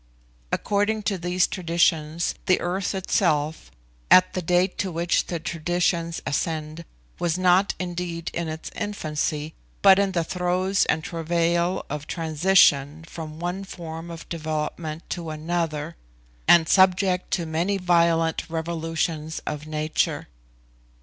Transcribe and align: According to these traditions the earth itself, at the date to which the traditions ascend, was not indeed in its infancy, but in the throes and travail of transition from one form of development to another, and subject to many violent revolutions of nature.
According 0.51 1.03
to 1.03 1.19
these 1.19 1.45
traditions 1.45 2.33
the 2.47 2.59
earth 2.59 2.95
itself, 2.95 3.69
at 4.09 4.33
the 4.33 4.41
date 4.41 4.79
to 4.79 4.91
which 4.91 5.27
the 5.27 5.39
traditions 5.39 6.23
ascend, 6.25 6.85
was 7.19 7.37
not 7.37 7.75
indeed 7.77 8.31
in 8.33 8.47
its 8.47 8.71
infancy, 8.75 9.53
but 9.83 9.99
in 9.99 10.13
the 10.13 10.23
throes 10.23 10.85
and 10.85 11.03
travail 11.03 11.85
of 11.87 12.07
transition 12.07 13.03
from 13.03 13.39
one 13.39 13.63
form 13.63 14.09
of 14.09 14.27
development 14.27 15.07
to 15.11 15.29
another, 15.29 15.95
and 16.47 16.67
subject 16.67 17.29
to 17.33 17.45
many 17.45 17.77
violent 17.77 18.49
revolutions 18.49 19.39
of 19.45 19.67
nature. 19.67 20.27